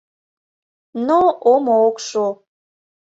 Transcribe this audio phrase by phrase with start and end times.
[1.07, 1.19] Но
[1.51, 2.25] омо ок шу.